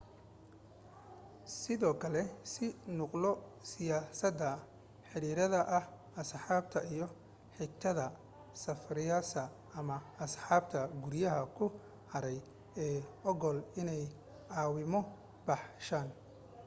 [1.57, 3.31] sidoo kale sii nuqulo
[3.69, 4.49] siyaasada/
[5.09, 5.83] xiriirada ah
[6.21, 7.07] asxaabta iyo
[7.57, 8.05] xigtada
[8.63, 9.43] safraysa
[9.79, 9.95] ama
[10.25, 11.65] asxaabta guryihii ku
[12.11, 12.37] haray
[12.85, 12.97] ee
[13.31, 14.03] ogol inay
[14.51, 14.99] caawimo
[15.47, 16.09] baxshaan